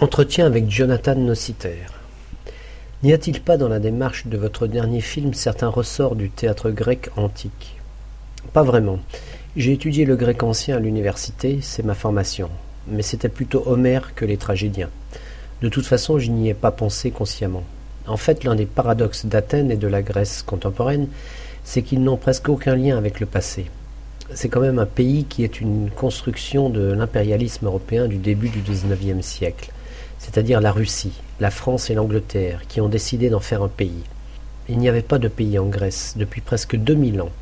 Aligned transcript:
Entretien 0.00 0.46
avec 0.46 0.68
Jonathan 0.68 1.14
Nociter. 1.14 1.76
N'y 3.04 3.12
a-t-il 3.12 3.40
pas 3.40 3.56
dans 3.56 3.68
la 3.68 3.78
démarche 3.78 4.26
de 4.26 4.36
votre 4.36 4.66
dernier 4.66 5.00
film 5.00 5.32
certains 5.32 5.68
ressorts 5.68 6.16
du 6.16 6.28
théâtre 6.28 6.70
grec 6.70 7.10
antique? 7.16 7.76
Pas 8.52 8.64
vraiment. 8.64 8.98
J'ai 9.54 9.72
étudié 9.72 10.04
le 10.04 10.16
grec 10.16 10.42
ancien 10.42 10.78
à 10.78 10.80
l'université, 10.80 11.58
c'est 11.60 11.84
ma 11.84 11.94
formation, 11.94 12.48
mais 12.88 13.02
c'était 13.02 13.28
plutôt 13.28 13.62
Homère 13.66 14.14
que 14.16 14.24
les 14.24 14.38
tragédiens. 14.38 14.90
De 15.60 15.68
toute 15.68 15.86
façon, 15.86 16.18
je 16.18 16.30
n'y 16.30 16.48
ai 16.48 16.54
pas 16.54 16.72
pensé 16.72 17.12
consciemment. 17.12 17.62
En 18.08 18.16
fait, 18.16 18.42
l'un 18.42 18.56
des 18.56 18.66
paradoxes 18.66 19.26
d'Athènes 19.26 19.70
et 19.70 19.76
de 19.76 19.86
la 19.86 20.02
Grèce 20.02 20.42
contemporaine, 20.42 21.06
c'est 21.62 21.82
qu'ils 21.82 22.02
n'ont 22.02 22.16
presque 22.16 22.48
aucun 22.48 22.74
lien 22.74 22.96
avec 22.96 23.20
le 23.20 23.26
passé. 23.26 23.66
C'est 24.34 24.48
quand 24.48 24.60
même 24.60 24.80
un 24.80 24.86
pays 24.86 25.26
qui 25.26 25.44
est 25.44 25.60
une 25.60 25.90
construction 25.90 26.70
de 26.70 26.92
l'impérialisme 26.92 27.66
européen 27.66 28.08
du 28.08 28.16
début 28.16 28.48
du 28.48 28.60
XIXe 28.60 29.24
siècle, 29.24 29.70
c'est-à-dire 30.22 30.60
la 30.60 30.70
Russie, 30.70 31.20
la 31.40 31.50
France 31.50 31.90
et 31.90 31.94
l'Angleterre, 31.94 32.60
qui 32.68 32.80
ont 32.80 32.88
décidé 32.88 33.28
d'en 33.28 33.40
faire 33.40 33.62
un 33.62 33.68
pays. 33.68 34.04
Il 34.68 34.78
n'y 34.78 34.88
avait 34.88 35.02
pas 35.02 35.18
de 35.18 35.26
pays 35.26 35.58
en 35.58 35.66
Grèce 35.66 36.14
depuis 36.16 36.40
presque 36.40 36.76
2000 36.76 37.20
ans. 37.20 37.32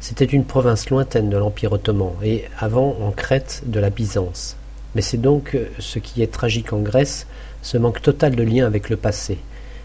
C'était 0.00 0.24
une 0.24 0.44
province 0.44 0.90
lointaine 0.90 1.30
de 1.30 1.36
l'Empire 1.36 1.72
ottoman 1.72 2.12
et 2.24 2.44
avant 2.58 2.96
en 3.00 3.12
Crète 3.12 3.62
de 3.66 3.78
la 3.78 3.90
Byzance. 3.90 4.56
Mais 4.96 5.02
c'est 5.02 5.20
donc 5.20 5.56
ce 5.78 6.00
qui 6.00 6.20
est 6.20 6.32
tragique 6.32 6.72
en 6.72 6.80
Grèce, 6.80 7.28
ce 7.62 7.78
manque 7.78 8.02
total 8.02 8.34
de 8.34 8.42
lien 8.42 8.66
avec 8.66 8.90
le 8.90 8.96
passé. 8.96 9.38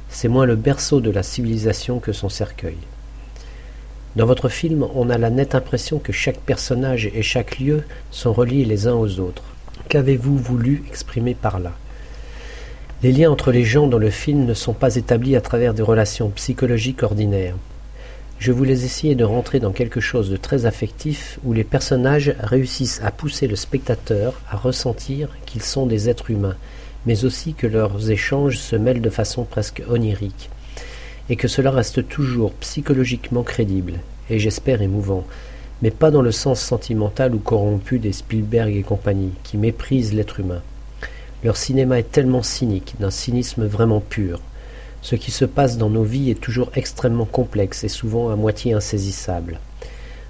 C'est 0.09 0.27
moins 0.27 0.47
le 0.47 0.55
berceau 0.55 0.99
de 0.99 1.11
la 1.11 1.23
civilisation 1.23 1.99
que 1.99 2.11
son 2.11 2.27
cercueil. 2.27 2.77
Dans 4.15 4.25
votre 4.25 4.49
film, 4.49 4.87
on 4.95 5.11
a 5.11 5.19
la 5.19 5.29
nette 5.29 5.53
impression 5.53 5.99
que 5.99 6.11
chaque 6.11 6.39
personnage 6.39 7.05
et 7.13 7.21
chaque 7.21 7.59
lieu 7.59 7.83
sont 8.09 8.33
reliés 8.33 8.65
les 8.65 8.87
uns 8.87 8.95
aux 8.95 9.19
autres. 9.19 9.43
Qu'avez-vous 9.89 10.37
voulu 10.37 10.83
exprimer 10.87 11.35
par 11.35 11.59
là? 11.59 11.73
Les 13.03 13.11
liens 13.11 13.31
entre 13.31 13.51
les 13.51 13.63
gens 13.63 13.87
dans 13.87 13.97
le 13.97 14.11
film 14.11 14.45
ne 14.45 14.53
sont 14.53 14.73
pas 14.73 14.95
établis 14.95 15.35
à 15.35 15.41
travers 15.41 15.73
des 15.73 15.81
relations 15.81 16.29
psychologiques 16.29 17.01
ordinaires. 17.01 17.55
Je 18.37 18.51
voulais 18.51 18.83
essayer 18.83 19.15
de 19.15 19.23
rentrer 19.23 19.59
dans 19.59 19.71
quelque 19.71 19.99
chose 19.99 20.29
de 20.29 20.37
très 20.37 20.67
affectif 20.67 21.39
où 21.43 21.51
les 21.51 21.63
personnages 21.63 22.35
réussissent 22.39 23.01
à 23.03 23.09
pousser 23.09 23.47
le 23.47 23.55
spectateur 23.55 24.39
à 24.51 24.55
ressentir 24.55 25.29
qu'ils 25.47 25.63
sont 25.63 25.87
des 25.87 26.09
êtres 26.09 26.29
humains, 26.29 26.57
mais 27.07 27.25
aussi 27.25 27.55
que 27.55 27.65
leurs 27.65 28.11
échanges 28.11 28.59
se 28.59 28.75
mêlent 28.75 29.01
de 29.01 29.09
façon 29.09 29.45
presque 29.45 29.81
onirique, 29.89 30.51
et 31.27 31.37
que 31.37 31.47
cela 31.47 31.71
reste 31.71 32.07
toujours 32.07 32.53
psychologiquement 32.53 33.41
crédible, 33.41 33.93
et 34.29 34.37
j'espère 34.37 34.83
émouvant, 34.83 35.25
mais 35.81 35.89
pas 35.89 36.11
dans 36.11 36.21
le 36.21 36.31
sens 36.31 36.61
sentimental 36.61 37.33
ou 37.33 37.39
corrompu 37.39 37.97
des 37.97 38.13
Spielberg 38.13 38.75
et 38.75 38.83
compagnie, 38.83 39.33
qui 39.41 39.57
méprisent 39.57 40.13
l'être 40.13 40.39
humain. 40.39 40.61
Leur 41.43 41.57
cinéma 41.57 41.97
est 41.97 42.11
tellement 42.11 42.43
cynique, 42.43 42.95
d'un 42.99 43.09
cynisme 43.09 43.65
vraiment 43.65 43.99
pur. 43.99 44.39
Ce 45.01 45.15
qui 45.15 45.31
se 45.31 45.45
passe 45.45 45.77
dans 45.77 45.89
nos 45.89 46.03
vies 46.03 46.29
est 46.29 46.39
toujours 46.39 46.71
extrêmement 46.75 47.25
complexe 47.25 47.83
et 47.83 47.89
souvent 47.89 48.29
à 48.29 48.35
moitié 48.35 48.73
insaisissable. 48.73 49.59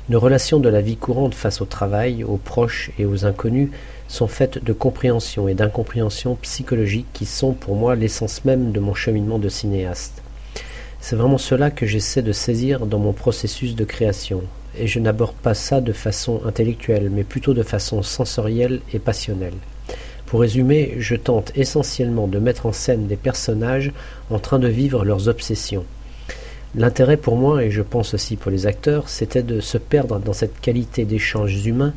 Nos 0.07 0.21
relations 0.21 0.61
de 0.61 0.69
la 0.69 0.79
vie 0.79 0.95
courante 0.95 1.35
face 1.35 1.59
au 1.59 1.65
travail, 1.65 2.23
aux 2.23 2.37
proches 2.37 2.91
et 2.97 3.05
aux 3.05 3.25
inconnus 3.25 3.69
sont 4.07 4.27
faites 4.27 4.63
de 4.63 4.71
compréhension 4.71 5.49
et 5.49 5.53
d'incompréhension 5.53 6.35
psychologique 6.35 7.07
qui 7.11 7.25
sont 7.25 7.51
pour 7.51 7.75
moi 7.75 7.95
l'essence 7.95 8.45
même 8.45 8.71
de 8.71 8.79
mon 8.79 8.93
cheminement 8.93 9.37
de 9.37 9.49
cinéaste. 9.49 10.21
C'est 11.01 11.17
vraiment 11.17 11.37
cela 11.37 11.71
que 11.71 11.85
j'essaie 11.85 12.21
de 12.21 12.31
saisir 12.31 12.85
dans 12.85 12.99
mon 12.99 13.11
processus 13.11 13.75
de 13.75 13.83
création, 13.83 14.43
et 14.77 14.87
je 14.87 14.99
n'aborde 14.99 15.35
pas 15.35 15.55
ça 15.55 15.81
de 15.81 15.93
façon 15.93 16.41
intellectuelle, 16.45 17.09
mais 17.09 17.25
plutôt 17.25 17.53
de 17.53 17.63
façon 17.63 18.01
sensorielle 18.01 18.79
et 18.93 18.99
passionnelle. 18.99 19.57
Pour 20.31 20.39
résumer, 20.39 20.95
je 20.97 21.17
tente 21.17 21.51
essentiellement 21.55 22.25
de 22.25 22.39
mettre 22.39 22.65
en 22.65 22.71
scène 22.71 23.05
des 23.05 23.17
personnages 23.17 23.91
en 24.29 24.39
train 24.39 24.59
de 24.59 24.69
vivre 24.69 25.03
leurs 25.03 25.27
obsessions. 25.27 25.83
L'intérêt 26.73 27.17
pour 27.17 27.35
moi, 27.35 27.65
et 27.65 27.69
je 27.69 27.81
pense 27.81 28.13
aussi 28.13 28.37
pour 28.37 28.49
les 28.49 28.65
acteurs, 28.65 29.09
c'était 29.09 29.43
de 29.43 29.59
se 29.59 29.77
perdre 29.77 30.19
dans 30.19 30.31
cette 30.31 30.61
qualité 30.61 31.03
d'échanges 31.03 31.65
humains 31.65 31.93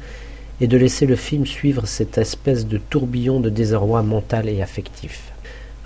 et 0.61 0.67
de 0.67 0.77
laisser 0.77 1.06
le 1.06 1.15
film 1.15 1.47
suivre 1.47 1.87
cette 1.87 2.19
espèce 2.19 2.67
de 2.67 2.78
tourbillon 2.78 3.39
de 3.39 3.50
désarroi 3.50 4.03
mental 4.03 4.49
et 4.49 4.62
affectif. 4.62 5.33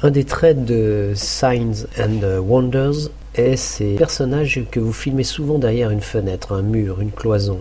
Un 0.00 0.10
des 0.10 0.24
traits 0.24 0.64
de 0.64 1.12
Signs 1.14 1.84
and 2.00 2.40
Wonders 2.40 3.10
est 3.34 3.56
ces 3.56 3.96
personnages 3.96 4.64
que 4.70 4.80
vous 4.80 4.94
filmez 4.94 5.22
souvent 5.22 5.58
derrière 5.58 5.90
une 5.90 6.00
fenêtre, 6.00 6.54
un 6.54 6.62
mur, 6.62 7.02
une 7.02 7.12
cloison. 7.12 7.60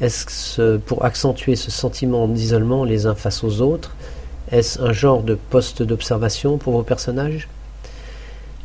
Est-ce 0.00 0.76
pour 0.76 1.06
accentuer 1.06 1.56
ce 1.56 1.70
sentiment 1.70 2.28
d'isolement 2.28 2.84
les 2.84 3.06
uns 3.06 3.14
face 3.14 3.42
aux 3.42 3.62
autres 3.62 3.96
Est-ce 4.50 4.80
un 4.82 4.92
genre 4.92 5.22
de 5.22 5.34
poste 5.34 5.82
d'observation 5.82 6.58
pour 6.58 6.74
vos 6.74 6.82
personnages? 6.82 7.48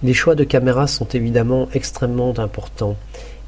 Les 0.03 0.13
choix 0.13 0.35
de 0.35 0.43
caméra 0.43 0.87
sont 0.87 1.07
évidemment 1.07 1.69
extrêmement 1.73 2.33
importants. 2.37 2.97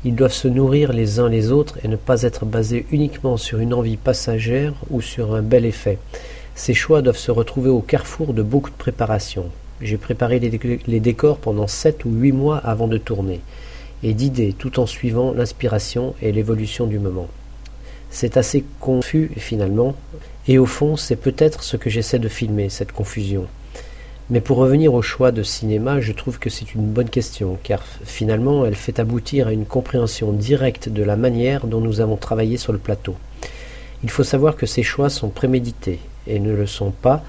Ils 0.05 0.15
doivent 0.15 0.31
se 0.31 0.47
nourrir 0.47 0.93
les 0.93 1.19
uns 1.19 1.27
les 1.27 1.51
autres 1.51 1.77
et 1.83 1.87
ne 1.87 1.95
pas 1.95 2.21
être 2.21 2.45
basés 2.45 2.85
uniquement 2.91 3.35
sur 3.35 3.59
une 3.59 3.73
envie 3.73 3.97
passagère 3.97 4.73
ou 4.89 5.01
sur 5.01 5.35
un 5.35 5.41
bel 5.41 5.65
effet. 5.65 5.97
Ces 6.55 6.73
choix 6.73 7.01
doivent 7.01 7.17
se 7.17 7.31
retrouver 7.31 7.69
au 7.69 7.81
carrefour 7.81 8.33
de 8.33 8.43
beaucoup 8.43 8.69
de 8.69 8.75
préparations. 8.75 9.49
J'ai 9.81 9.97
préparé 9.97 10.39
les, 10.39 10.99
décors 10.99 11.37
pendant 11.37 11.67
sept 11.67 12.05
ou 12.05 12.11
huit 12.11 12.31
mois 12.31 12.57
avant 12.57 12.87
de 12.87 12.97
tourner, 12.97 13.41
et 14.03 14.13
d'idées 14.13 14.53
tout 14.57 14.79
en 14.79 14.85
suivant 14.85 15.33
l'inspiration 15.33 16.15
et 16.21 16.31
l'évolution 16.31 16.85
du 16.85 16.99
moment. 16.99 17.27
C'est 18.15 18.37
assez 18.37 18.63
confus 18.79 19.31
finalement, 19.37 19.95
et 20.47 20.59
au 20.59 20.67
fond 20.67 20.95
c'est 20.97 21.15
peut-être 21.15 21.63
ce 21.63 21.77
que 21.77 21.89
j'essaie 21.89 22.19
de 22.19 22.27
filmer, 22.27 22.69
cette 22.69 22.91
confusion. 22.91 23.47
Mais 24.29 24.39
pour 24.39 24.57
revenir 24.57 24.93
au 24.93 25.01
choix 25.01 25.31
de 25.31 25.41
cinéma, 25.41 25.99
je 25.99 26.11
trouve 26.11 26.37
que 26.37 26.51
c'est 26.51 26.75
une 26.75 26.85
bonne 26.85 27.09
question, 27.09 27.57
car 27.63 27.83
finalement 28.05 28.67
elle 28.67 28.75
fait 28.75 28.99
aboutir 28.99 29.47
à 29.47 29.51
une 29.51 29.65
compréhension 29.65 30.31
directe 30.31 30.89
de 30.89 31.01
la 31.01 31.15
manière 31.15 31.65
dont 31.65 31.81
nous 31.81 32.01
avons 32.01 32.15
travaillé 32.15 32.57
sur 32.57 32.71
le 32.71 32.77
plateau. 32.77 33.15
Il 34.03 34.11
faut 34.11 34.23
savoir 34.23 34.57
que 34.57 34.67
ces 34.67 34.83
choix 34.83 35.09
sont 35.09 35.29
prémédités, 35.29 35.97
et 36.27 36.39
ne 36.39 36.53
le 36.53 36.67
sont 36.67 36.91
pas, 36.91 37.23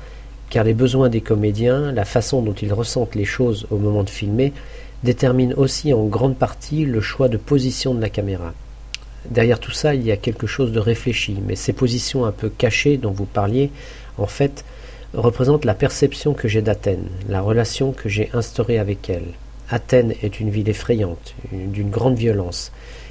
car 0.50 0.64
les 0.64 0.74
besoins 0.74 1.08
des 1.08 1.22
comédiens, 1.22 1.92
la 1.92 2.04
façon 2.04 2.42
dont 2.42 2.52
ils 2.52 2.74
ressentent 2.74 3.14
les 3.14 3.24
choses 3.24 3.66
au 3.70 3.78
moment 3.78 4.04
de 4.04 4.10
filmer, 4.10 4.52
déterminent 5.02 5.56
aussi 5.56 5.94
en 5.94 6.04
grande 6.04 6.36
partie 6.36 6.84
le 6.84 7.00
choix 7.00 7.30
de 7.30 7.38
position 7.38 7.94
de 7.94 8.02
la 8.02 8.10
caméra. 8.10 8.52
Derrière 9.30 9.58
tout 9.58 9.72
ça, 9.72 9.94
il 9.94 10.04
y 10.04 10.12
a 10.12 10.16
quelque 10.16 10.46
chose 10.46 10.72
de 10.72 10.80
réfléchi, 10.80 11.36
mais 11.46 11.56
ces 11.56 11.72
positions 11.72 12.24
un 12.24 12.32
peu 12.32 12.50
cachées 12.50 12.96
dont 12.96 13.10
vous 13.10 13.24
parliez, 13.24 13.70
en 14.18 14.26
fait, 14.26 14.64
représente 15.14 15.64
la 15.64 15.74
perception 15.74 16.34
que 16.34 16.48
j'ai 16.48 16.62
d'Athènes, 16.62 17.08
la 17.28 17.40
relation 17.40 17.92
que 17.92 18.08
j'ai 18.08 18.30
instaurée 18.34 18.78
avec 18.78 19.08
elle. 19.08 19.28
Athènes 19.70 20.14
est 20.22 20.40
une 20.40 20.50
ville 20.50 20.68
effrayante, 20.68 21.34
d'une 21.52 21.90
grande 21.90 22.16
violence, 22.16 22.70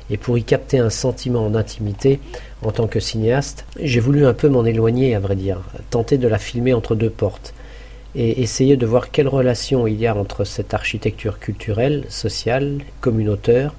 et 0.10 0.18
pour 0.18 0.38
y 0.38 0.44
capter 0.44 0.80
un 0.80 0.90
sentiment 0.90 1.50
d'intimité, 1.50 2.20
en 2.62 2.72
tant 2.72 2.88
que 2.88 3.00
cinéaste, 3.00 3.66
j'ai 3.82 4.00
voulu 4.00 4.26
un 4.26 4.34
peu 4.34 4.50
m'en 4.50 4.66
éloigner, 4.66 5.16
à 5.16 5.20
vrai 5.20 5.36
dire, 5.36 5.62
tenter 5.90 6.18
de 6.18 6.28
la 6.28 6.38
filmer 6.38 6.74
entre 6.74 6.94
deux 6.96 7.10
portes, 7.10 7.54
et 8.16 8.42
essayer 8.42 8.78
de 8.78 8.86
voir 8.86 9.10
quelle 9.10 9.28
relation 9.28 9.88
il 9.88 10.00
y 10.00 10.06
a 10.06 10.16
entre 10.16 10.44
cette 10.44 10.76
architecture 10.76 11.40
culturelle, 11.40 12.06
sociale, 12.10 12.80
communautaire, 13.02 13.74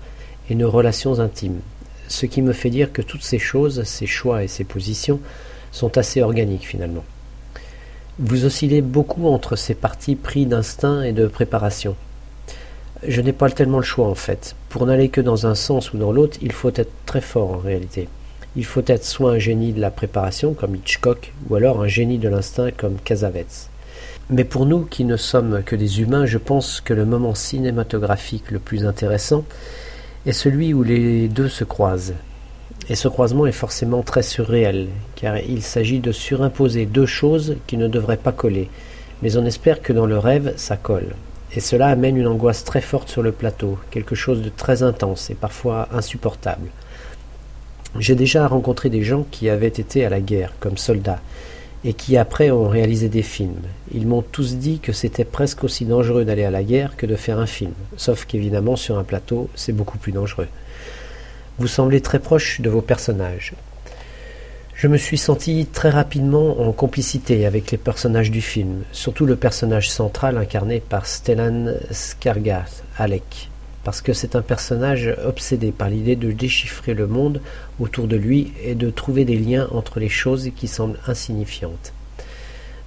et 0.50 0.54
nos 0.54 0.70
relations 0.70 1.20
intimes. 1.20 1.60
Ce 2.08 2.26
qui 2.26 2.42
me 2.42 2.52
fait 2.52 2.70
dire 2.70 2.92
que 2.92 3.02
toutes 3.02 3.22
ces 3.22 3.38
choses, 3.38 3.82
ces 3.84 4.06
choix 4.06 4.42
et 4.42 4.48
ces 4.48 4.64
positions, 4.64 5.20
sont 5.72 5.98
assez 5.98 6.22
organiques 6.22 6.66
finalement. 6.66 7.04
Vous 8.18 8.44
oscillez 8.44 8.80
beaucoup 8.80 9.26
entre 9.26 9.56
ces 9.56 9.74
partis 9.74 10.14
pris 10.14 10.46
d'instinct 10.46 11.02
et 11.02 11.12
de 11.12 11.26
préparation. 11.26 11.96
Je 13.06 13.20
n'ai 13.20 13.32
pas 13.32 13.50
tellement 13.50 13.78
le 13.78 13.84
choix 13.84 14.06
en 14.06 14.14
fait. 14.14 14.54
Pour 14.68 14.86
n'aller 14.86 15.08
que 15.08 15.20
dans 15.20 15.46
un 15.46 15.54
sens 15.54 15.92
ou 15.92 15.98
dans 15.98 16.12
l'autre, 16.12 16.38
il 16.40 16.52
faut 16.52 16.72
être 16.74 16.92
très 17.06 17.20
fort 17.20 17.50
en 17.50 17.58
réalité. 17.58 18.08
Il 18.56 18.64
faut 18.64 18.84
être 18.86 19.04
soit 19.04 19.32
un 19.32 19.38
génie 19.38 19.72
de 19.72 19.80
la 19.80 19.90
préparation 19.90 20.54
comme 20.54 20.76
Hitchcock, 20.76 21.32
ou 21.48 21.56
alors 21.56 21.82
un 21.82 21.88
génie 21.88 22.18
de 22.18 22.28
l'instinct 22.28 22.70
comme 22.70 22.98
Casavets. 23.02 23.68
Mais 24.30 24.44
pour 24.44 24.64
nous 24.64 24.84
qui 24.84 25.04
ne 25.04 25.16
sommes 25.16 25.62
que 25.64 25.76
des 25.76 26.00
humains, 26.00 26.24
je 26.24 26.38
pense 26.38 26.80
que 26.80 26.94
le 26.94 27.04
moment 27.04 27.34
cinématographique 27.34 28.52
le 28.52 28.60
plus 28.60 28.86
intéressant 28.86 29.44
est 30.26 30.32
celui 30.32 30.72
où 30.72 30.82
les 30.82 31.28
deux 31.28 31.48
se 31.48 31.64
croisent. 31.64 32.14
Et 32.88 32.94
ce 32.94 33.08
croisement 33.08 33.46
est 33.46 33.52
forcément 33.52 34.02
très 34.02 34.22
surréel, 34.22 34.88
car 35.16 35.38
il 35.38 35.62
s'agit 35.62 36.00
de 36.00 36.12
surimposer 36.12 36.86
deux 36.86 37.06
choses 37.06 37.56
qui 37.66 37.76
ne 37.76 37.88
devraient 37.88 38.16
pas 38.16 38.32
coller, 38.32 38.68
mais 39.22 39.36
on 39.36 39.46
espère 39.46 39.80
que 39.80 39.92
dans 39.92 40.06
le 40.06 40.18
rêve, 40.18 40.52
ça 40.56 40.76
colle. 40.76 41.14
Et 41.56 41.60
cela 41.60 41.88
amène 41.88 42.16
une 42.16 42.26
angoisse 42.26 42.64
très 42.64 42.80
forte 42.80 43.08
sur 43.08 43.22
le 43.22 43.32
plateau, 43.32 43.78
quelque 43.90 44.14
chose 44.14 44.42
de 44.42 44.50
très 44.50 44.82
intense 44.82 45.30
et 45.30 45.34
parfois 45.34 45.88
insupportable. 45.92 46.68
J'ai 47.98 48.16
déjà 48.16 48.48
rencontré 48.48 48.90
des 48.90 49.02
gens 49.02 49.24
qui 49.30 49.48
avaient 49.48 49.68
été 49.68 50.04
à 50.04 50.10
la 50.10 50.20
guerre 50.20 50.52
comme 50.58 50.76
soldats, 50.76 51.20
et 51.84 51.92
qui 51.92 52.16
après 52.16 52.50
ont 52.50 52.68
réalisé 52.68 53.08
des 53.08 53.22
films. 53.22 53.62
Ils 53.92 54.06
m'ont 54.06 54.22
tous 54.22 54.56
dit 54.56 54.78
que 54.78 54.92
c'était 54.92 55.24
presque 55.24 55.64
aussi 55.64 55.84
dangereux 55.84 56.24
d'aller 56.24 56.44
à 56.44 56.50
la 56.50 56.64
guerre 56.64 56.96
que 56.96 57.06
de 57.06 57.16
faire 57.16 57.38
un 57.38 57.46
film, 57.46 57.72
sauf 57.96 58.24
qu'évidemment 58.24 58.76
sur 58.76 58.98
un 58.98 59.04
plateau 59.04 59.48
c'est 59.54 59.72
beaucoup 59.72 59.98
plus 59.98 60.12
dangereux. 60.12 60.48
Vous 61.58 61.68
semblez 61.68 62.00
très 62.00 62.18
proche 62.18 62.60
de 62.60 62.70
vos 62.70 62.80
personnages. 62.80 63.52
Je 64.74 64.88
me 64.88 64.96
suis 64.96 65.18
senti 65.18 65.66
très 65.66 65.90
rapidement 65.90 66.60
en 66.60 66.72
complicité 66.72 67.46
avec 67.46 67.70
les 67.70 67.78
personnages 67.78 68.32
du 68.32 68.40
film, 68.40 68.82
surtout 68.90 69.24
le 69.24 69.36
personnage 69.36 69.88
central 69.88 70.36
incarné 70.36 70.80
par 70.80 71.06
Stellan 71.06 71.74
Skarsgård, 71.92 72.82
Alec, 72.98 73.50
parce 73.84 74.00
que 74.00 74.12
c'est 74.12 74.34
un 74.34 74.42
personnage 74.42 75.14
obsédé 75.24 75.70
par 75.70 75.88
l'idée 75.88 76.16
de 76.16 76.32
déchiffrer 76.32 76.94
le 76.94 77.06
monde 77.06 77.40
autour 77.78 78.06
de 78.06 78.16
lui 78.16 78.52
et 78.64 78.74
de 78.74 78.90
trouver 78.90 79.24
des 79.24 79.36
liens 79.36 79.68
entre 79.72 80.00
les 80.00 80.08
choses 80.08 80.50
qui 80.56 80.66
semblent 80.66 80.98
insignifiantes. 81.06 81.92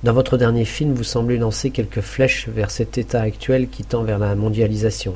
Dans 0.03 0.13
votre 0.13 0.38
dernier 0.38 0.65
film, 0.65 0.94
vous 0.94 1.03
semblez 1.03 1.38
lancer 1.38 1.71
quelques 1.71 2.01
flèches 2.01 2.47
vers 2.49 2.71
cet 2.71 2.97
état 2.97 3.21
actuel 3.21 3.67
qui 3.69 3.83
tend 3.83 4.03
vers 4.03 4.19
la 4.19 4.35
mondialisation. 4.35 5.15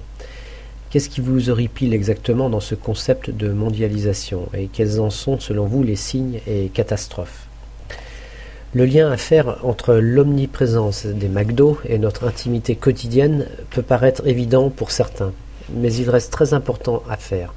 Qu'est-ce 0.89 1.09
qui 1.09 1.21
vous 1.21 1.49
horripile 1.49 1.93
exactement 1.93 2.49
dans 2.49 2.59
ce 2.59 2.75
concept 2.75 3.29
de 3.29 3.49
mondialisation 3.49 4.49
et 4.53 4.67
quels 4.67 4.99
en 4.99 5.09
sont 5.09 5.39
selon 5.39 5.65
vous 5.65 5.83
les 5.83 5.95
signes 5.95 6.39
et 6.47 6.69
catastrophes? 6.69 7.47
Le 8.73 8.85
lien 8.85 9.11
à 9.11 9.17
faire 9.17 9.57
entre 9.63 9.95
l'omniprésence 9.95 11.05
des 11.05 11.27
McDo 11.27 11.77
et 11.87 11.97
notre 11.97 12.25
intimité 12.25 12.75
quotidienne 12.75 13.45
peut 13.69 13.81
paraître 13.81 14.25
évident 14.25 14.69
pour 14.69 14.91
certains, 14.91 15.33
mais 15.75 15.93
il 15.93 16.09
reste 16.09 16.31
très 16.31 16.53
important 16.53 17.03
à 17.09 17.17
faire. 17.17 17.53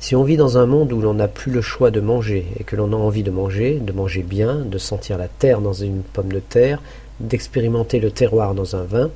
Si 0.00 0.14
on 0.14 0.24
vit 0.24 0.36
dans 0.36 0.58
un 0.58 0.66
monde 0.66 0.92
où 0.92 1.00
l'on 1.00 1.14
n'a 1.14 1.28
plus 1.28 1.50
le 1.50 1.62
choix 1.62 1.90
de 1.90 2.00
manger 2.00 2.46
et 2.58 2.64
que 2.64 2.76
l'on 2.76 2.92
a 2.92 2.96
envie 2.96 3.22
de 3.22 3.30
manger, 3.30 3.78
de 3.80 3.92
manger 3.92 4.22
bien, 4.22 4.56
de 4.56 4.76
sentir 4.76 5.16
la 5.16 5.28
terre 5.28 5.60
dans 5.60 5.72
une 5.72 6.02
pomme 6.02 6.32
de 6.32 6.40
terre, 6.40 6.82
d'expérimenter 7.20 8.00
le 8.00 8.10
terroir 8.10 8.54
dans 8.54 8.76
un 8.76 8.82
vin, 8.82 9.10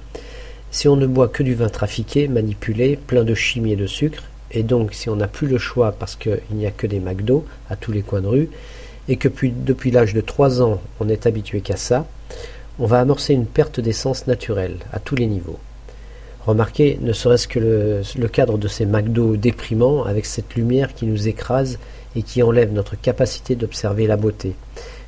si 0.70 0.88
on 0.88 0.96
ne 0.96 1.06
boit 1.06 1.28
que 1.28 1.42
du 1.42 1.54
vin 1.54 1.69
trafiqué, 1.69 2.28
manipulé, 2.28 2.96
plein 2.96 3.25
de 3.25 3.34
chimie 3.34 3.72
et 3.72 3.76
de 3.76 3.86
sucre, 3.86 4.22
et 4.50 4.62
donc 4.62 4.94
si 4.94 5.10
on 5.10 5.16
n'a 5.16 5.28
plus 5.28 5.46
le 5.46 5.58
choix 5.58 5.92
parce 5.92 6.16
qu'il 6.16 6.40
n'y 6.52 6.66
a 6.66 6.70
que 6.70 6.86
des 6.86 7.00
McDo 7.00 7.44
à 7.69 7.76
tous 7.76 7.92
les 7.92 8.02
coins 8.02 8.22
de 8.22 8.28
rue, 8.28 8.50
et 9.08 9.16
que 9.16 9.28
depuis 9.28 9.90
l'âge 9.90 10.14
de 10.14 10.20
3 10.20 10.62
ans 10.62 10.80
on 11.00 11.08
est 11.08 11.26
habitué 11.26 11.60
qu'à 11.60 11.76
ça, 11.76 12.06
on 12.78 12.86
va 12.86 13.00
amorcer 13.00 13.34
une 13.34 13.46
perte 13.46 13.80
d'essence 13.80 14.26
naturelle 14.26 14.76
à 14.92 15.00
tous 15.00 15.16
les 15.16 15.26
niveaux. 15.26 15.58
Remarquez, 16.49 16.99
ne 17.03 17.12
serait-ce 17.12 17.47
que 17.47 17.59
le, 17.59 18.29
cadre 18.29 18.56
de 18.56 18.69
ces 18.69 18.87
McDo 18.87 19.37
déprimants 19.37 20.05
avec 20.05 20.25
cette 20.25 20.55
lumière 20.55 20.95
qui 20.95 21.05
nous 21.05 21.29
écrase 21.29 21.79
et 22.17 22.23
qui 22.23 22.43
enlève 22.43 22.73
notre 22.73 22.99
capacité 22.99 23.55
d'observer 23.55 24.06
la 24.06 24.17
beauté. 24.17 24.55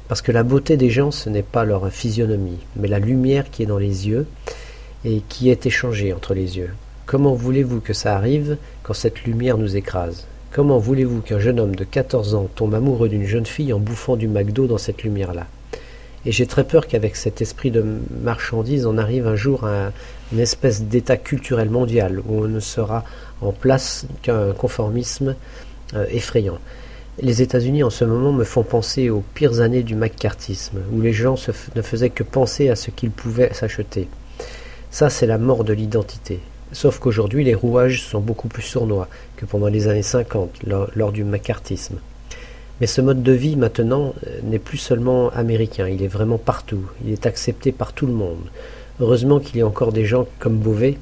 Parce 0.07 0.21
que 0.21 0.33
la 0.33 0.43
beauté 0.43 0.77
des 0.77 0.91
gens, 0.91 1.11
ce 1.11 1.31
n'est 1.31 1.43
pas 1.43 1.65
leur 1.65 1.89
physionomie, 1.89 2.59
mais 2.77 2.89
la 2.89 2.99
lumière 2.99 3.51
qui 3.51 3.63
est 3.63 3.67
dans 3.67 3.79
les 3.79 4.07
yeux, 4.07 4.27
et 5.07 5.23
qui 5.31 5.49
est 5.49 5.65
échangé 5.65 6.13
entre 6.13 6.35
les 6.35 6.59
yeux. 6.59 6.75
Comment 7.07 7.33
voulez-vous 7.33 7.81
que 7.81 7.95
ça 7.95 8.15
arrive 8.15 8.59
quand 8.83 8.93
cette 8.93 9.25
lumière 9.25 9.57
nous 9.57 9.79
écrase? 9.79 10.27
Comment 10.53 10.77
voulez-vous 10.77 11.23
qu'un 11.23 11.39
jeune 11.39 11.59
homme 11.59 11.75
de 11.75 11.85
14 11.85 12.35
ans 12.35 12.51
tombe 12.55 12.75
amoureux 12.75 13.09
d'une 13.09 13.25
jeune 13.25 13.47
fille 13.47 13.73
en 13.73 13.79
bouffant 13.79 14.17
du 14.17 14.29
McDo 14.29 14.67
dans 14.67 14.77
cette 14.77 15.05
lumière-là? 15.05 15.47
Et 16.26 16.32
j'ai 16.32 16.46
très 16.46 16.64
peur 16.64 16.87
qu'avec 16.87 17.17
cet 17.17 17.40
esprit 17.40 17.70
de 17.70 17.84
marchandise, 18.22 18.84
on 18.84 18.99
arrive 18.99 19.26
un 19.26 19.37
jour 19.37 19.64
à 19.64 19.93
une 20.32 20.40
espèce 20.40 20.82
d'état 20.82 21.17
culturel 21.17 21.70
mondial 21.70 22.20
où 22.26 22.44
on 22.44 22.49
ne 22.49 22.61
sera 22.61 23.05
en 23.40 23.52
place 23.52 24.06
qu'un 24.22 24.52
conformisme 24.52 25.34
euh, 25.94 26.05
effrayant. 26.11 26.58
Les 27.22 27.43
États-Unis 27.43 27.82
en 27.82 27.90
ce 27.90 28.05
moment 28.05 28.32
me 28.32 28.44
font 28.44 28.62
penser 28.62 29.11
aux 29.11 29.22
pires 29.34 29.61
années 29.61 29.82
du 29.82 29.94
macartisme, 29.94 30.78
où 30.93 31.00
les 31.00 31.12
gens 31.12 31.37
ne 31.75 31.82
faisaient 31.82 32.11
que 32.11 32.22
penser 32.22 32.69
à 32.69 32.76
ce 32.76 32.90
qu'ils 32.90 33.11
pouvaient 33.11 33.52
s'acheter. 33.52 34.08
Ça, 34.90 35.11
c'est 35.11 35.26
la 35.26 35.38
mort 35.38 35.64
de 35.64 35.72
l'identité. 35.72 36.40
Sauf 36.72 36.99
qu'aujourd'hui, 36.99 37.44
les 37.44 37.55
rouages 37.55 38.02
sont 38.02 38.20
beaucoup 38.20 38.49
plus 38.49 38.62
sournois 38.62 39.08
que 39.37 39.44
pendant 39.44 39.67
les 39.67 39.88
années 39.88 40.02
50, 40.02 40.61
lors, 40.94 41.12
du 41.12 41.25
macartisme. 41.25 41.96
Mais 42.81 42.87
ce 42.87 43.03
mode 43.03 43.23
de 43.23 43.32
vie, 43.32 43.56
maintenant, 43.56 44.15
euh, 44.27 44.41
n'est 44.43 44.59
plus 44.59 44.79
seulement 44.79 45.29
américain, 45.31 45.87
il 45.88 46.03
est 46.03 46.09
vraiment 46.09 46.38
partout, 46.38 46.87
il 47.05 47.12
est 47.12 47.27
accepté 47.27 47.73
par 47.73 47.93
tout 47.93 48.06
le 48.06 48.15
monde. 48.15 48.49
Heureusement 49.00 49.38
qu'il 49.38 49.59
y 49.59 49.62
a 49.62 49.67
encore 49.67 49.93
des 49.93 50.06
gens 50.06 50.27
comme 50.38 50.59
Beauvais, 50.59 50.97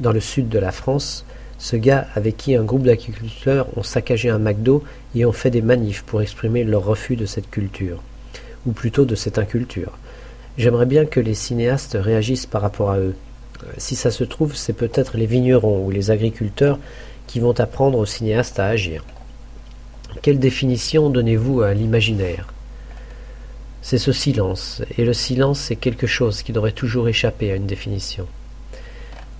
dans 0.00 0.12
le 0.12 0.20
sud 0.20 0.48
de 0.48 0.58
la 0.58 0.72
France, 0.72 1.24
ce 1.58 1.76
gars 1.76 2.08
avec 2.16 2.36
qui 2.36 2.56
un 2.56 2.64
groupe 2.64 2.82
d'agriculteurs 2.82 3.68
ont 3.76 3.84
saccagé 3.84 4.30
un 4.30 4.40
McDo 4.40 4.82
et 5.14 5.24
ont 5.24 5.32
fait 5.32 5.50
des 5.50 5.62
manifs 5.62 6.02
pour 6.02 6.22
exprimer 6.22 6.64
leur 6.64 6.84
refus 6.84 7.14
de 7.14 7.26
cette 7.26 7.50
culture, 7.50 8.02
ou 8.66 8.72
plutôt 8.72 9.04
de 9.04 9.14
cette 9.14 9.38
inculture. 9.38 9.92
J'aimerais 10.58 10.86
bien 10.86 11.06
que 11.06 11.20
les 11.20 11.34
cinéastes 11.34 11.96
réagissent 11.98 12.46
par 12.46 12.62
rapport 12.62 12.90
à 12.90 12.98
eux. 12.98 13.14
Si 13.78 13.94
ça 13.94 14.10
se 14.10 14.24
trouve, 14.24 14.56
c'est 14.56 14.72
peut-être 14.72 15.16
les 15.16 15.26
vignerons 15.26 15.86
ou 15.86 15.90
les 15.92 16.10
agriculteurs 16.10 16.80
qui 17.28 17.38
vont 17.38 17.58
apprendre 17.60 17.98
aux 17.98 18.06
cinéastes 18.06 18.58
à 18.58 18.66
agir. 18.66 19.04
Quelle 20.20 20.38
définition 20.38 21.08
donnez-vous 21.08 21.62
à 21.62 21.72
l'imaginaire? 21.72 22.52
C'est 23.80 23.98
ce 23.98 24.12
silence, 24.12 24.82
et 24.98 25.04
le 25.04 25.14
silence 25.14 25.58
c'est 25.58 25.76
quelque 25.76 26.06
chose 26.06 26.42
qui 26.42 26.52
devrait 26.52 26.72
toujours 26.72 27.08
échapper 27.08 27.50
à 27.50 27.56
une 27.56 27.66
définition. 27.66 28.26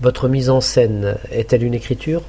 Votre 0.00 0.28
mise 0.28 0.50
en 0.50 0.60
scène 0.60 1.16
est-elle 1.30 1.62
une 1.62 1.74
écriture? 1.74 2.22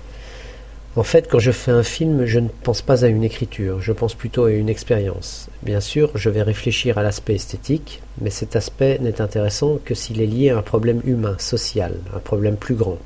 En 0.95 1.01
fait, 1.01 1.27
quand 1.27 1.39
je 1.39 1.49
fais 1.49 1.71
un 1.71 1.81
film, 1.81 2.25
je 2.25 2.37
ne 2.37 2.49
pense 2.49 2.83
pas 2.83 3.03
à 3.03 3.07
une 3.07 3.23
écriture, 3.23 3.81
je 3.81 3.91
pense 3.91 4.13
plutôt 4.13 4.43
à 4.43 4.51
une 4.51 4.69
expérience. 4.69 5.49
Bien 5.63 5.79
sûr, 5.79 6.11
je 6.13 6.29
vais 6.29 6.43
réfléchir 6.43 6.99
à 6.99 7.03
l'aspect 7.03 7.33
esthétique, 7.33 8.03
mais 8.21 8.29
cet 8.29 8.55
aspect 8.55 8.99
n'est 8.99 9.19
intéressant 9.19 9.79
que 9.83 9.95
s'il 9.95 10.21
est 10.21 10.27
lié 10.27 10.51
à 10.51 10.57
un 10.57 10.61
problème 10.61 11.01
humain, 11.05 11.35
social, 11.39 11.95
un 12.15 12.19
problème 12.19 12.57
plus 12.57 12.75
grand. 12.75 12.99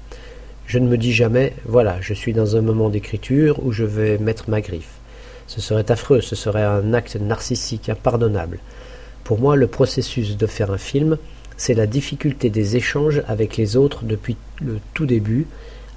Je 0.66 0.80
ne 0.80 0.88
me 0.90 0.98
dis 0.98 1.14
jamais, 1.14 1.54
voilà, 1.64 2.02
je 2.02 2.14
suis 2.14 2.34
dans 2.34 2.58
un 2.58 2.62
moment 2.62 2.90
d'écriture 2.90 3.66
où 3.66 3.72
je 3.72 3.86
vais 3.86 4.18
mettre 4.18 4.50
ma 4.50 4.60
griffe. 4.60 4.98
Ce 5.48 5.62
serait 5.62 5.90
affreux, 5.92 6.22
ce 6.22 6.36
serait 6.36 6.64
un 6.64 6.94
acte 6.94 7.16
narcissique 7.16 7.90
impardonnable. 7.90 8.60
Pour 9.24 9.40
moi, 9.40 9.56
le 9.56 9.68
processus 9.68 10.38
de 10.38 10.48
faire 10.48 10.72
un 10.72 10.78
film, 10.78 11.18
c'est 11.58 11.74
la 11.74 11.88
difficulté 11.88 12.50
des 12.50 12.76
échanges 12.76 13.24
avec 13.28 13.58
les 13.58 13.76
autres 13.76 14.04
depuis 14.04 14.38
le 14.62 14.80
tout 14.94 15.06
début, 15.06 15.48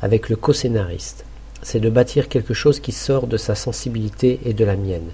avec 0.02 0.28
le 0.28 0.36
co-scénariste 0.36 1.24
c'est 1.62 1.80
de 1.80 1.90
bâtir 1.90 2.28
quelque 2.28 2.54
chose 2.54 2.80
qui 2.80 2.92
sort 2.92 3.26
de 3.26 3.36
sa 3.36 3.54
sensibilité 3.54 4.40
et 4.44 4.54
de 4.54 4.64
la 4.64 4.76
mienne, 4.76 5.10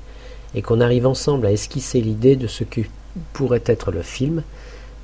et 0.55 0.63
qu'on 0.63 0.81
arrive 0.81 1.07
ensemble 1.07 1.47
à 1.47 1.53
esquisser 1.53 2.01
l'idée 2.01 2.37
de 2.37 2.47
ce 2.47 2.65
que 2.65 2.83
pourrait 3.33 3.65
être 3.67 3.91
le 3.91 4.03
film, 4.03 4.43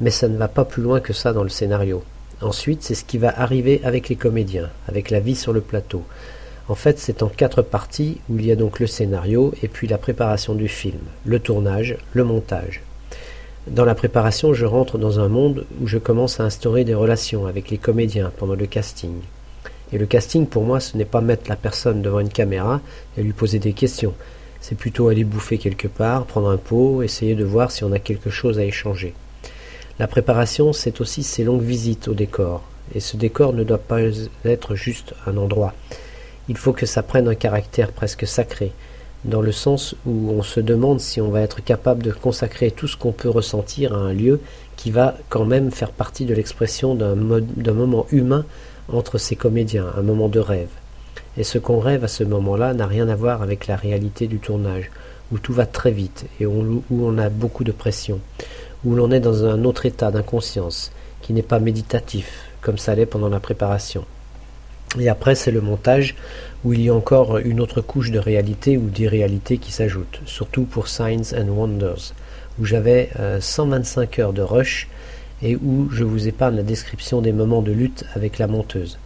mais 0.00 0.10
ça 0.10 0.28
ne 0.28 0.36
va 0.36 0.48
pas 0.48 0.64
plus 0.64 0.82
loin 0.82 1.00
que 1.00 1.12
ça 1.12 1.32
dans 1.32 1.42
le 1.42 1.48
scénario. 1.48 2.02
Ensuite, 2.40 2.82
c'est 2.82 2.94
ce 2.94 3.04
qui 3.04 3.18
va 3.18 3.40
arriver 3.40 3.80
avec 3.84 4.08
les 4.08 4.16
comédiens, 4.16 4.70
avec 4.88 5.10
la 5.10 5.20
vie 5.20 5.36
sur 5.36 5.52
le 5.52 5.60
plateau. 5.60 6.02
En 6.68 6.74
fait, 6.74 6.98
c'est 6.98 7.22
en 7.22 7.28
quatre 7.28 7.62
parties 7.62 8.18
où 8.30 8.38
il 8.38 8.46
y 8.46 8.52
a 8.52 8.56
donc 8.56 8.78
le 8.78 8.86
scénario 8.86 9.52
et 9.62 9.68
puis 9.68 9.88
la 9.88 9.98
préparation 9.98 10.54
du 10.54 10.68
film, 10.68 11.00
le 11.24 11.40
tournage, 11.40 11.96
le 12.12 12.24
montage. 12.24 12.82
Dans 13.66 13.84
la 13.84 13.94
préparation, 13.94 14.54
je 14.54 14.66
rentre 14.66 14.98
dans 14.98 15.20
un 15.20 15.28
monde 15.28 15.66
où 15.80 15.86
je 15.86 15.98
commence 15.98 16.40
à 16.40 16.44
instaurer 16.44 16.84
des 16.84 16.94
relations 16.94 17.46
avec 17.46 17.70
les 17.70 17.78
comédiens 17.78 18.32
pendant 18.36 18.54
le 18.54 18.66
casting. 18.66 19.12
Et 19.92 19.98
le 19.98 20.06
casting, 20.06 20.46
pour 20.46 20.64
moi, 20.64 20.80
ce 20.80 20.96
n'est 20.96 21.04
pas 21.04 21.20
mettre 21.20 21.48
la 21.48 21.56
personne 21.56 22.02
devant 22.02 22.20
une 22.20 22.28
caméra 22.28 22.80
et 23.16 23.22
lui 23.22 23.32
poser 23.32 23.58
des 23.58 23.72
questions. 23.72 24.14
C'est 24.60 24.76
plutôt 24.76 25.08
aller 25.08 25.24
bouffer 25.24 25.58
quelque 25.58 25.88
part, 25.88 26.24
prendre 26.24 26.50
un 26.50 26.56
pot, 26.56 27.02
essayer 27.02 27.34
de 27.34 27.44
voir 27.44 27.70
si 27.70 27.84
on 27.84 27.92
a 27.92 27.98
quelque 27.98 28.30
chose 28.30 28.58
à 28.58 28.64
échanger. 28.64 29.14
La 29.98 30.06
préparation, 30.06 30.72
c'est 30.72 31.00
aussi 31.00 31.22
ces 31.22 31.44
longues 31.44 31.62
visites 31.62 32.08
au 32.08 32.14
décor. 32.14 32.62
Et 32.94 33.00
ce 33.00 33.16
décor 33.16 33.52
ne 33.52 33.64
doit 33.64 33.78
pas 33.78 34.00
être 34.44 34.74
juste 34.74 35.14
un 35.26 35.36
endroit. 35.36 35.74
Il 36.48 36.56
faut 36.56 36.72
que 36.72 36.86
ça 36.86 37.02
prenne 37.02 37.28
un 37.28 37.34
caractère 37.34 37.92
presque 37.92 38.26
sacré, 38.26 38.72
dans 39.24 39.40
le 39.40 39.52
sens 39.52 39.94
où 40.04 40.30
on 40.30 40.42
se 40.42 40.58
demande 40.58 41.00
si 41.00 41.20
on 41.20 41.30
va 41.30 41.42
être 41.42 41.62
capable 41.62 42.02
de 42.02 42.10
consacrer 42.10 42.70
tout 42.72 42.88
ce 42.88 42.96
qu'on 42.96 43.12
peut 43.12 43.28
ressentir 43.28 43.94
à 43.94 43.98
un 43.98 44.12
lieu 44.12 44.40
qui 44.76 44.90
va 44.90 45.14
quand 45.28 45.44
même 45.44 45.70
faire 45.70 45.92
partie 45.92 46.24
de 46.24 46.34
l'expression 46.34 46.96
d'un 46.96 47.14
moment 47.72 48.06
humain 48.10 48.44
entre 48.92 49.18
ces 49.18 49.36
comédiens, 49.36 49.86
un 49.96 50.02
moment 50.02 50.28
de 50.28 50.40
rêve. 50.40 50.70
Et 51.36 51.44
ce 51.44 51.58
qu'on 51.58 51.78
rêve 51.78 52.02
à 52.02 52.08
ce 52.08 52.24
moment-là 52.24 52.74
n'a 52.74 52.86
rien 52.86 53.08
à 53.08 53.14
voir 53.14 53.42
avec 53.42 53.68
la 53.68 53.76
réalité 53.76 54.26
du 54.26 54.38
tournage, 54.38 54.90
où 55.30 55.38
tout 55.38 55.52
va 55.52 55.66
très 55.66 55.92
vite 55.92 56.26
et 56.40 56.46
où 56.46 56.82
on 56.90 57.18
a 57.18 57.28
beaucoup 57.28 57.64
de 57.64 57.72
pression, 57.72 58.18
où 58.84 58.96
l'on 58.96 59.12
est 59.12 59.20
dans 59.20 59.44
un 59.44 59.64
autre 59.64 59.86
état 59.86 60.10
d'inconscience, 60.10 60.90
qui 61.22 61.32
n'est 61.32 61.42
pas 61.42 61.60
méditatif, 61.60 62.48
comme 62.60 62.78
ça 62.78 62.96
l'est 62.96 63.06
pendant 63.06 63.28
la 63.28 63.38
préparation. 63.38 64.04
Et 65.00 65.08
après, 65.08 65.34
c'est 65.34 65.50
le 65.50 65.60
montage, 65.60 66.14
où 66.64 66.72
il 66.72 66.82
y 66.82 66.88
a 66.88 66.94
encore 66.94 67.38
une 67.38 67.60
autre 67.60 67.80
couche 67.80 68.10
de 68.10 68.18
réalité 68.18 68.76
ou 68.76 68.88
d'irréalité 68.88 69.58
qui 69.58 69.72
s'ajoute, 69.72 70.20
surtout 70.26 70.64
pour 70.64 70.88
Signs 70.88 71.34
and 71.36 71.48
Wonders, 71.48 72.14
où 72.60 72.64
j'avais 72.64 73.10
125 73.40 74.18
euh, 74.18 74.22
heures 74.22 74.32
de 74.32 74.42
rush 74.42 74.88
et 75.42 75.56
où 75.56 75.88
je 75.90 76.04
vous 76.04 76.28
épargne 76.28 76.56
la 76.56 76.62
description 76.62 77.20
des 77.20 77.32
moments 77.32 77.62
de 77.62 77.72
lutte 77.72 78.04
avec 78.14 78.38
la 78.38 78.46
monteuse. 78.46 78.98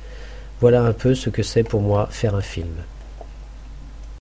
Voilà 0.61 0.83
un 0.83 0.93
peu 0.93 1.15
ce 1.15 1.31
que 1.31 1.43
c'est 1.43 1.63
pour 1.63 1.81
moi 1.81 2.09
faire 2.11 2.35
un 2.35 2.43
film. 2.43 2.69